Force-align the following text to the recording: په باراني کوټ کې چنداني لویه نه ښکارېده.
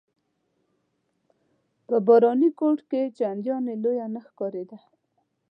په 1.87 1.95
باراني 2.05 2.49
کوټ 2.59 2.79
کې 2.89 3.01
چنداني 3.17 3.75
لویه 3.83 4.07
نه 4.13 4.21
ښکارېده. 4.27 4.77